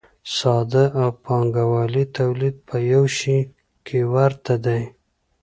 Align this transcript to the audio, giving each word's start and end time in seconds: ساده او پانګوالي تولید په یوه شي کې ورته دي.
ساده 0.35 0.83
او 1.01 1.07
پانګوالي 1.23 2.03
تولید 2.17 2.55
په 2.67 2.75
یوه 2.91 3.09
شي 3.17 3.39
کې 3.85 3.99
ورته 4.13 4.53
دي. 4.65 4.81